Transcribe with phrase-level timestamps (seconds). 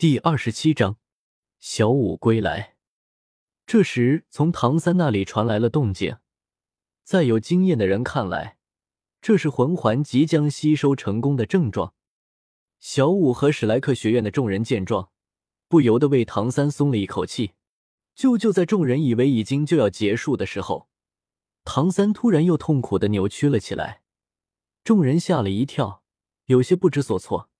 [0.00, 0.96] 第二十七章，
[1.58, 2.76] 小舞归来。
[3.66, 6.16] 这时，从唐三那里传来了动静。
[7.04, 8.56] 在有经验的人看来，
[9.20, 11.92] 这是魂环即将吸收成功的症状。
[12.78, 15.10] 小舞和史莱克学院的众人见状，
[15.68, 17.52] 不由得为唐三松了一口气。
[18.14, 20.88] 就就在众人以为已经就要结束的时候，
[21.64, 24.00] 唐三突然又痛苦的扭曲了起来，
[24.82, 26.02] 众人吓了一跳，
[26.46, 27.50] 有些不知所措。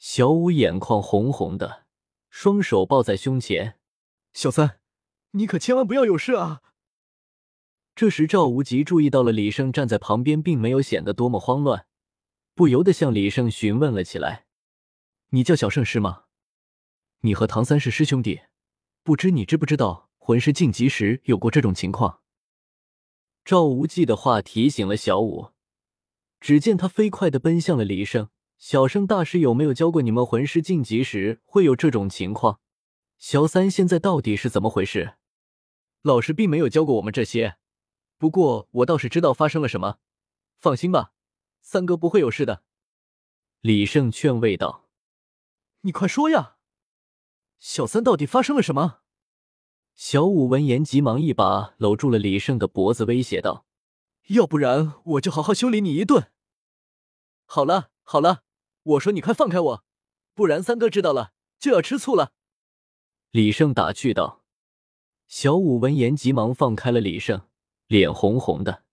[0.00, 1.84] 小五眼眶红红的，
[2.30, 3.78] 双手抱在胸前。
[4.32, 4.80] 小三，
[5.32, 6.62] 你可千万不要有事啊！
[7.94, 11.84] 这时赵无极注意到了李胜站在旁边，并没有显得多么慌乱，
[12.54, 14.46] 不由得向李胜询问了起来
[15.32, 16.24] ：“你叫小胜是吗？
[17.20, 18.40] 你和唐三是师兄弟，
[19.02, 22.22] 不知你知不知道魂师晋级时有过这种情况？”
[23.44, 25.50] 赵无忌的话提醒了小五，
[26.40, 28.30] 只见他飞快的奔向了李胜。
[28.60, 32.60] 小圣大师有没有教过你们魂师晋级时会有这种情况？
[33.16, 35.14] 小三现在到底是怎么回事？
[36.02, 37.56] 老师并没有教过我们这些，
[38.18, 39.96] 不过我倒是知道发生了什么。
[40.58, 41.14] 放心吧，
[41.62, 42.62] 三哥不会有事的。
[43.62, 44.90] 李胜劝慰道
[45.80, 46.56] ：“你快说呀，
[47.58, 48.98] 小三到底发生了什么？”
[49.96, 53.64] 小五闻言急忙一把搂住了李胜的脖子，威胁道
[54.28, 56.30] ：“要不然我就好好修理你一顿。”
[57.46, 58.44] 好了，好了。
[58.82, 59.84] 我说：“你快放开我，
[60.34, 62.32] 不然三哥知道了就要吃醋了。”
[63.30, 64.44] 李胜打趣道。
[65.28, 67.46] 小五闻言急忙放开了李胜，
[67.86, 68.84] 脸红红的。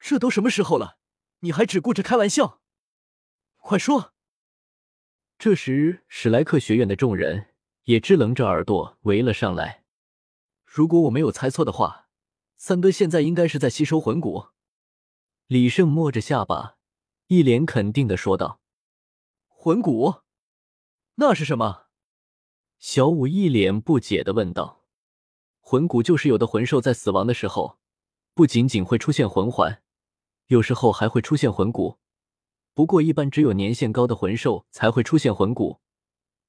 [0.00, 0.98] 这都什么时候了，
[1.40, 2.60] 你还只顾着开玩笑？
[3.56, 4.12] 快说！
[5.38, 9.84] 这时，史莱克学院的众人也支棱着耳朵围了上来。
[10.64, 12.08] 如果我没有猜错的话，
[12.56, 14.48] 三哥现在应该是在吸收魂骨。
[15.46, 16.78] 李胜摸着下巴，
[17.28, 18.60] 一脸肯定的说道。
[19.66, 20.20] 魂骨，
[21.16, 21.86] 那是什么？
[22.78, 24.84] 小五一脸不解的问道。
[25.58, 27.76] 魂骨就是有的魂兽在死亡的时候，
[28.32, 29.82] 不仅仅会出现魂环，
[30.46, 31.98] 有时候还会出现魂骨。
[32.74, 35.80] 不过一般只有年限高的魂兽才会出现魂骨，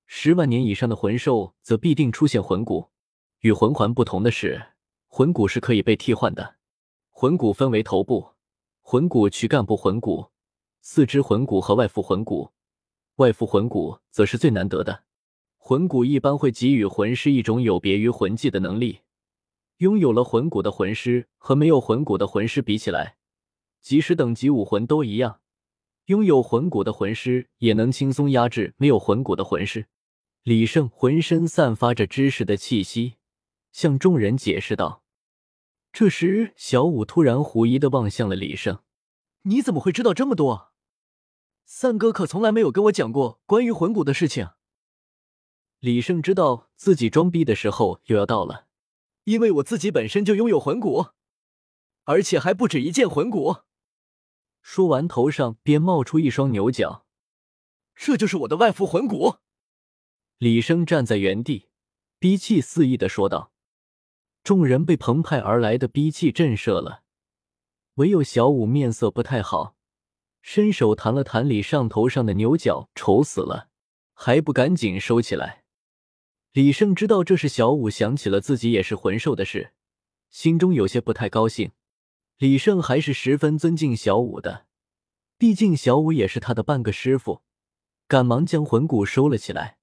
[0.05, 2.91] 十万年以上的魂兽则必定出现魂骨。
[3.39, 4.73] 与魂环不同的是，
[5.07, 6.57] 魂骨是可以被替换的。
[7.09, 8.35] 魂骨分为头部
[8.83, 10.29] 魂骨、躯干部魂骨、
[10.81, 12.53] 四肢魂骨和外附魂骨。
[13.17, 15.03] 外附魂骨则是最难得的，
[15.57, 18.99] 魂骨一般会给予魂师一种有别于魂技的能力。
[19.77, 23.17] 拥有了魂骨的魂师和没有魂骨的魂师比起来，
[23.81, 25.39] 即使等级武魂都一样，
[26.05, 29.87] 拥有魂骨的魂师也能轻松压制没有魂骨的魂师。
[30.43, 33.15] 李胜浑身散发着知识的气息，
[33.71, 35.03] 向众人解释道。
[35.91, 38.79] 这时，小五突然狐疑的望向了李胜
[39.43, 40.66] ：“你怎么会知道这么多？”
[41.69, 44.51] 三哥可从来没有跟我讲过关于魂骨的事情。
[45.79, 48.67] 李胜知道自己装逼的时候又要到了，
[49.25, 51.07] 因为我自己本身就拥有魂骨，
[52.05, 53.57] 而且还不止一件魂骨。
[54.61, 57.05] 说完，头上便冒出一双牛角，
[57.93, 59.39] 这就是我的外附魂骨。
[60.37, 61.67] 李生站在原地，
[62.17, 63.51] 逼气肆意的说道。
[64.41, 67.03] 众人被澎湃而来的逼气震慑了，
[67.95, 69.76] 唯有小五面色不太好。
[70.49, 73.67] 伸手弹了弹李尚头上的牛角，丑死了，
[74.13, 75.65] 还不赶紧收起来！
[76.53, 79.73] 李胜知道这是小五想起了自己也是魂兽的事，
[80.29, 81.71] 心中有些不太高兴。
[82.37, 84.67] 李胜还是十分尊敬小五的，
[85.37, 87.41] 毕竟小五也是他的半个师傅，
[88.07, 89.77] 赶忙将魂骨收了起来。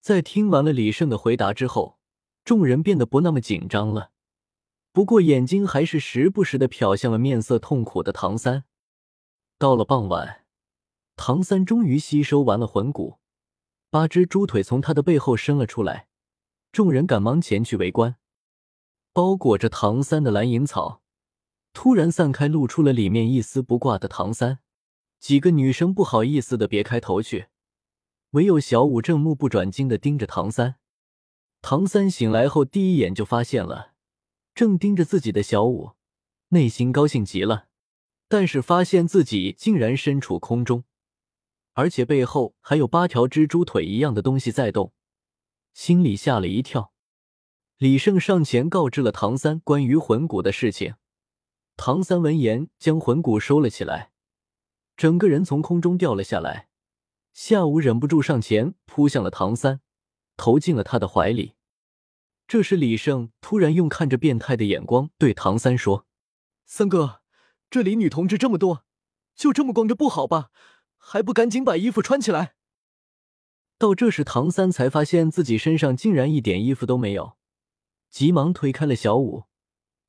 [0.00, 1.98] 在听完了李胜的回答之后，
[2.44, 4.12] 众人变得不那么紧张了，
[4.92, 8.62] 不过眼睛还是时不时的瞟向了面色痛苦的唐三。
[9.62, 10.44] 到了傍晚，
[11.14, 13.20] 唐三终于吸收完了魂骨，
[13.90, 16.08] 八只猪腿从他的背后伸了出来，
[16.72, 18.16] 众人赶忙前去围观。
[19.12, 21.00] 包裹着唐三的蓝银草
[21.72, 24.58] 突然散开，露出了里面一丝不挂的唐三。
[25.20, 27.46] 几个女生不好意思的别开头去，
[28.30, 30.74] 唯有小五正目不转睛的盯着唐三。
[31.60, 33.92] 唐三醒来后，第一眼就发现了
[34.56, 35.92] 正盯着自己的小五，
[36.48, 37.68] 内心高兴极了。
[38.32, 40.84] 但是发现自己竟然身处空中，
[41.74, 44.94] 而且背后还有八条蜘蛛腿一样的东西在动，
[45.74, 46.94] 心里吓了一跳。
[47.76, 50.94] 李胜上前告知了唐三关于魂骨的事情，
[51.76, 54.12] 唐三闻言将魂骨收了起来，
[54.96, 56.68] 整个人从空中掉了下来。
[57.34, 59.82] 夏武忍不住上前扑向了唐三，
[60.38, 61.52] 投进了他的怀里。
[62.48, 66.06] 这时，李胜突然用看着变态的眼光对唐三说
[66.64, 67.18] ：“三哥。”
[67.72, 68.84] 这里女同志这么多，
[69.34, 70.50] 就这么光着不好吧？
[70.98, 72.54] 还不赶紧把衣服穿起来！
[73.78, 77.38] 到这时，唐三才发现自己身上竟然一点衣服都没有，
[78.10, 79.44] 急忙推开了小五，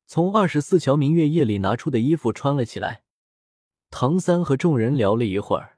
[0.05, 3.05] 从二十四桥明月夜里拿出的衣服穿了起来。
[3.89, 5.77] 唐三和众人聊了一会儿，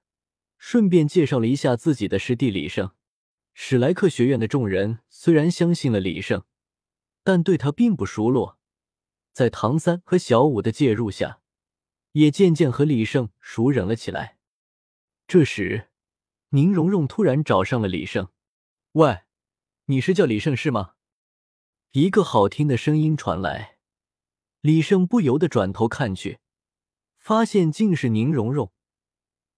[0.58, 2.90] 顺便介绍了一下自己的师弟李胜。
[3.54, 6.42] 史莱克学院的众人虽然相信了李胜，
[7.24, 8.58] 但对他并不熟络。
[9.32, 11.42] 在唐三和小五的介入下，
[12.16, 14.38] 也渐渐和李胜熟稔了起来。
[15.28, 15.90] 这时，
[16.50, 18.30] 宁荣荣突然找上了李胜
[18.94, 19.24] ：“喂，
[19.86, 20.94] 你是叫李胜是吗？”
[21.92, 23.80] 一个好听的声音传来，
[24.62, 26.40] 李胜不由得转头看去，
[27.18, 28.72] 发现竟是宁荣荣，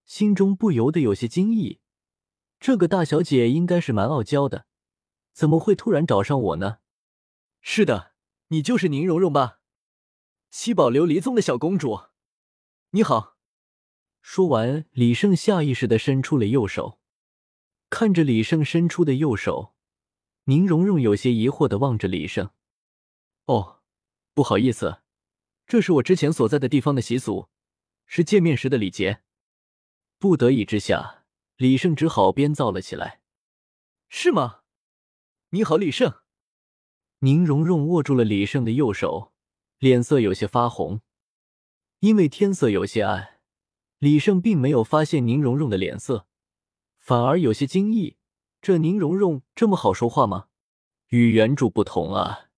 [0.04, 1.78] 心中不由得有些惊异。
[2.58, 4.66] 这个大小姐应该是蛮傲娇的，
[5.32, 6.78] 怎么会突然找上我呢？
[7.60, 8.14] 是的，
[8.48, 9.60] 你就是宁荣荣吧？
[10.50, 12.07] 七宝琉璃宗的小公主，
[12.92, 13.36] 你好。
[14.22, 16.98] 说完，李胜下意识的伸出了右手，
[17.90, 19.74] 看着李胜伸出的右手，
[20.44, 22.48] 宁荣荣有些疑惑的望着李胜。
[23.44, 23.82] 哦，
[24.32, 25.02] 不好意思，
[25.66, 27.50] 这是我之前所在的地方的习俗，
[28.06, 29.22] 是见面时的礼节。
[30.18, 31.26] 不得已之下。
[31.56, 33.20] 李胜只好编造了起来，
[34.08, 34.60] 是吗？
[35.50, 36.22] 你好，李胜。
[37.18, 39.34] 宁荣荣握住了李胜的右手，
[39.78, 41.00] 脸色有些发红，
[42.00, 43.40] 因为天色有些暗，
[43.98, 46.26] 李胜并没有发现宁荣荣的脸色，
[46.96, 48.16] 反而有些惊异。
[48.60, 50.48] 这宁荣荣这么好说话吗？
[51.08, 52.50] 与原著不同啊，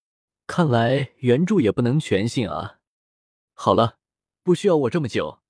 [0.46, 2.80] 看来原著也不能全信啊。
[3.54, 3.98] 好了，
[4.42, 5.40] 不需要我这么久，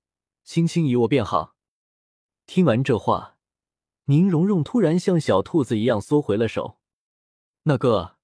[0.43, 1.55] 轻轻一握便好。
[2.45, 3.37] 听完这话。
[4.05, 6.79] 宁荣荣突然像小兔子一样缩回了手。
[7.63, 8.17] 那个，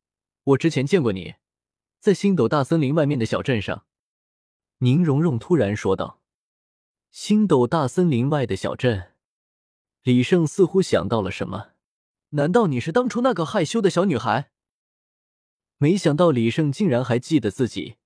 [0.44, 1.36] 我之前见过你，
[2.00, 3.86] 在星斗大森林外面的小镇上。
[4.80, 6.22] 宁荣荣突然说道
[7.12, 9.14] ：“星斗大森林外的小镇。”
[10.04, 11.72] 李胜似乎想到了什么，
[12.30, 14.52] 难道你是当初那个害羞的小女孩？
[15.78, 17.98] 没想到李胜竟然还记得自己。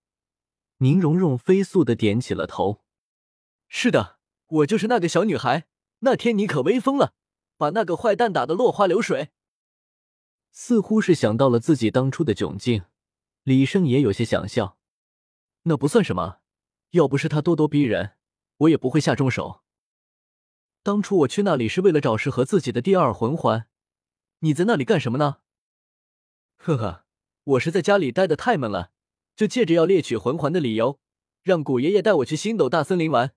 [0.77, 2.83] 宁荣荣飞速的点起了头
[3.67, 5.67] ：“是的，我就是那个小女孩。
[5.99, 7.13] 那天你可威风了。”
[7.57, 9.29] 把那个坏蛋打得落花流水，
[10.49, 12.85] 似乎是想到了自己当初的窘境，
[13.43, 14.79] 李胜也有些想笑。
[15.65, 16.40] 那不算什么，
[16.91, 18.11] 要不是他咄咄逼人，
[18.57, 19.61] 我也不会下重手。
[20.83, 23.67] 当初我去那里是为了找适合自己的第二魂环，
[24.39, 25.37] 你在那里干什么呢？
[26.57, 27.05] 呵呵，
[27.43, 28.91] 我是在家里待的太闷了，
[29.35, 30.99] 就借着要猎取魂环的理由，
[31.43, 33.33] 让古爷爷带我去星斗大森林玩。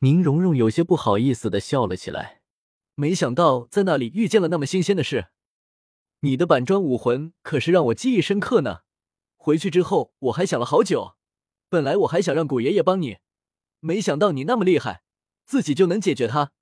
[0.00, 2.42] 宁荣荣有些不好意思的笑了起来。
[2.94, 5.28] 没想到在那里遇见了那么新鲜的事，
[6.20, 8.80] 你的板砖武魂可是让我记忆深刻呢。
[9.36, 11.16] 回去之后我还想了好久，
[11.68, 13.18] 本来我还想让古爷爷帮你，
[13.80, 15.02] 没想到你那么厉害，
[15.44, 16.52] 自己就能解决他。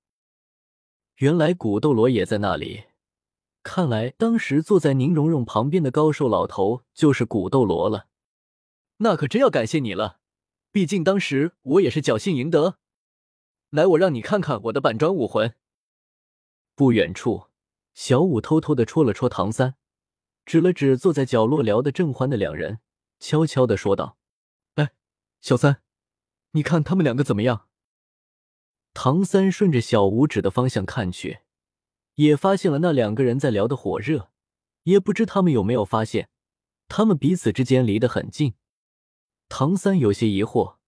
[1.17, 2.83] 原来古斗罗也在那里，
[3.63, 8.07] 看来当时坐在宁荣荣旁边的高瘦老头就是古斗罗了。
[8.97, 10.19] 那可真要感谢你了，
[10.71, 12.77] 毕竟当时我也是侥幸赢得。
[13.69, 15.53] 来，我让你看看我的板砖武魂。
[16.75, 17.47] 不远处，
[17.93, 19.75] 小五偷偷的戳了戳唐三，
[20.45, 22.79] 指了指坐在角落聊得正欢的两人，
[23.19, 24.16] 悄悄的说道：“，
[25.47, 25.81] 小三，
[26.51, 27.69] 你看他们两个怎么样？”
[28.93, 31.39] 唐三顺着小五指的方向看去，
[32.15, 34.29] 也发现了那两个人在聊得火热，
[34.83, 36.27] 也不知他们有没有发现，
[36.89, 38.55] 他们彼此之间离得很近。
[39.47, 40.79] 唐三有些疑惑，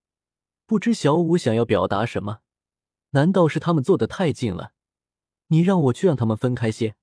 [0.66, 2.40] 不知小五想要表达什么？
[3.12, 4.74] 难道是他们坐得太近了？
[5.48, 6.96] 你让我去让他们分开些。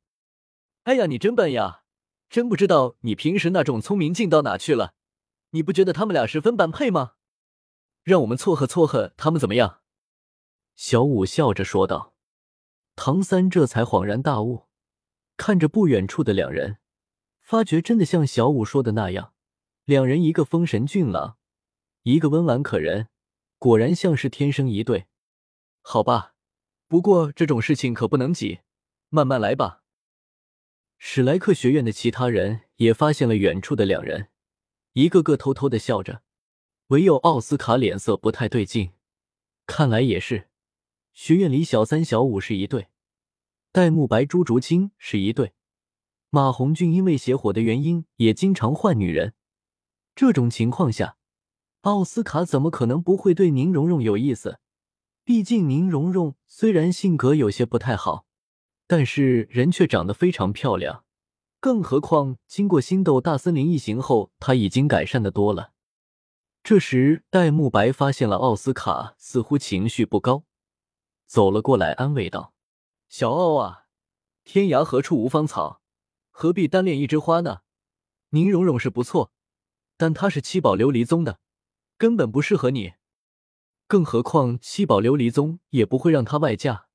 [0.83, 1.85] 哎呀，你真笨呀！
[2.29, 4.93] 真不知道你平时那种聪明劲到哪去了。
[5.53, 7.13] 你不觉得他们俩十分般配吗？
[8.07, 9.81] 让我们撮合撮合他们怎么样？
[10.77, 12.15] 小五笑着说道。
[12.95, 14.69] 唐三这才恍然大悟，
[15.37, 16.79] 看着不远处的两人，
[17.41, 19.33] 发觉真的像小五说的那样，
[19.85, 21.37] 两人一个风神俊朗，
[22.05, 23.09] 一个温婉可人，
[23.59, 25.07] 果然像是天生一对。
[25.83, 26.35] 好吧。
[26.87, 28.61] 不过这种事情可不能急，
[29.09, 29.83] 慢慢来吧。
[30.97, 34.29] 史莱克学院的其他人也发现了远处的两人，
[34.93, 36.23] 一个个偷偷的笑着，
[36.89, 38.93] 唯有奥斯卡脸色不太对劲。
[39.67, 40.49] 看来也是，
[41.13, 42.89] 学院里小三小五是一对，
[43.73, 45.53] 戴沐白、朱竹清是一对，
[46.31, 49.35] 马红俊因为邪火的原因也经常换女人。
[50.15, 51.17] 这种情况下，
[51.81, 54.61] 奥斯卡怎么可能不会对宁荣荣有意思？
[55.25, 58.27] 毕竟宁荣荣虽然性格有些不太好，
[58.87, 61.05] 但是人却长得非常漂亮。
[61.59, 65.73] 更何况经过星斗大森林一行后，她已经改善的多了。
[66.69, 70.43] 这时，戴沐白发现了奥斯卡似乎情绪不高，
[71.25, 72.55] 走了过来安慰道
[73.09, 73.85] ：“小奥啊，
[74.43, 75.81] 天涯何处无芳草，
[76.33, 77.61] 何必单恋一枝花呢？
[78.31, 79.31] 宁荣荣是不错，
[79.97, 81.39] 但她是七宝琉璃宗的，
[81.97, 82.95] 根本不适合你。
[83.87, 86.89] 更何况七宝琉璃宗也不会让她外嫁。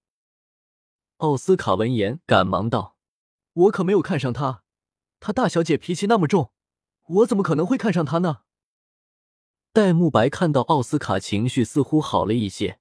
[1.20, 2.98] 奥斯卡闻言，赶忙道
[3.54, 4.66] ：“我可没有看上她，
[5.22, 6.52] 她大小姐脾气那么重，
[7.08, 8.40] 我怎么可能会看上她呢？”
[9.74, 12.80] 戴沐白看到奥斯卡情绪似乎好了一些，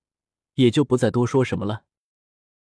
[0.54, 1.84] 也就不再多说什么了。